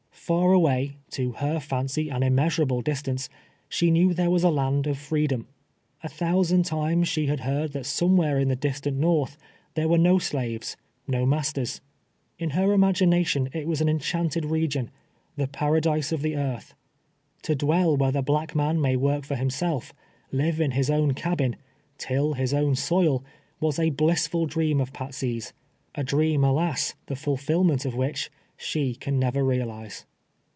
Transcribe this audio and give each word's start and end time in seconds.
Far 0.23 0.53
away, 0.53 0.95
to 1.09 1.33
her 1.33 1.59
fancy 1.59 2.07
an 2.07 2.23
immeasurable 2.23 2.79
distance, 2.81 3.27
she 3.67 3.91
knew 3.91 4.13
there 4.13 4.29
was 4.31 4.45
a 4.45 4.49
land 4.49 4.87
of 4.87 4.97
freedom. 4.97 5.45
A 6.03 6.07
thousand 6.07 6.63
times 6.63 7.09
she 7.09 7.25
had 7.25 7.41
heard 7.41 7.73
that 7.73 7.85
somewhere 7.85 8.37
in 8.39 8.47
the 8.47 8.55
distant 8.55 8.97
Xortli 9.01 9.35
there 9.73 9.89
were 9.89 9.97
no 9.97 10.19
slaves— 10.19 10.77
no 11.07 11.25
masters. 11.25 11.81
In 12.39 12.51
her 12.51 12.71
imagination 12.71 13.49
it 13.51 13.67
was 13.67 13.81
an 13.81 13.89
enchanted 13.89 14.45
region, 14.45 14.89
the 15.35 15.49
Paradise 15.49 16.13
of 16.13 16.21
the 16.21 16.37
earth. 16.37 16.75
To 17.41 17.53
dwell 17.53 17.97
•where 17.97 18.13
the 18.13 18.21
black 18.21 18.55
man 18.55 18.79
may 18.79 18.95
work 18.95 19.25
for 19.25 19.35
himself— 19.35 19.91
live 20.31 20.61
in 20.61 20.71
his 20.71 20.89
own 20.89 21.13
ca])in— 21.13 21.55
till 21.97 22.35
his 22.35 22.53
own 22.53 22.75
soil, 22.77 23.21
was 23.59 23.77
a 23.79 23.89
blissful 23.89 24.45
dream 24.45 24.79
of 24.79 24.93
Patsey's— 24.93 25.51
a 25.95 26.05
dream, 26.05 26.41
alas! 26.45 26.93
the 27.07 27.17
fulfillment 27.17 27.83
of 27.83 27.95
which 27.95 28.31
she 28.55 28.95
can 28.95 29.19
never 29.19 29.43
realize. 29.43 30.05